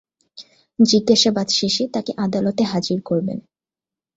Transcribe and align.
জিজ্ঞাসাবাদ 0.79 1.47
শেষে 1.49 1.83
তাকে 1.87 2.11
আদালতে 2.17 2.63
হাজির 2.63 2.99
করবেন। 3.01 3.39